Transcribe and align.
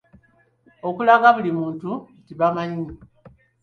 Okulaga 0.87 1.29
buli 1.37 1.51
muntu 1.59 1.89
nti 2.21 2.33
bamaanyi. 2.39 2.85